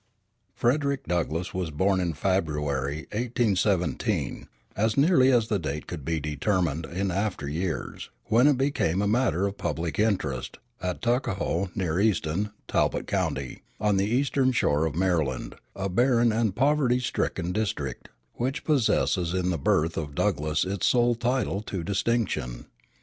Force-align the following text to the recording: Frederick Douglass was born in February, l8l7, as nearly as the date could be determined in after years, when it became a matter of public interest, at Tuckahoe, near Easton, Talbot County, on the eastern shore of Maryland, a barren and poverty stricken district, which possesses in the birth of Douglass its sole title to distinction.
Frederick 0.55 1.07
Douglass 1.07 1.53
was 1.53 1.69
born 1.69 1.99
in 1.99 2.13
February, 2.13 3.05
l8l7, 3.11 4.47
as 4.75 4.97
nearly 4.97 5.31
as 5.31 5.47
the 5.47 5.59
date 5.59 5.85
could 5.85 6.03
be 6.03 6.19
determined 6.19 6.87
in 6.87 7.11
after 7.11 7.47
years, 7.47 8.09
when 8.25 8.47
it 8.47 8.57
became 8.57 8.99
a 9.03 9.07
matter 9.07 9.45
of 9.45 9.59
public 9.59 9.99
interest, 9.99 10.57
at 10.81 11.03
Tuckahoe, 11.03 11.69
near 11.75 11.99
Easton, 11.99 12.49
Talbot 12.67 13.05
County, 13.05 13.61
on 13.79 13.97
the 13.97 14.07
eastern 14.07 14.51
shore 14.51 14.87
of 14.87 14.95
Maryland, 14.95 15.53
a 15.75 15.87
barren 15.87 16.31
and 16.31 16.55
poverty 16.55 16.99
stricken 16.99 17.51
district, 17.51 18.09
which 18.33 18.63
possesses 18.63 19.35
in 19.35 19.51
the 19.51 19.59
birth 19.59 19.97
of 19.97 20.15
Douglass 20.15 20.65
its 20.65 20.87
sole 20.87 21.13
title 21.13 21.61
to 21.61 21.83
distinction. 21.83 22.65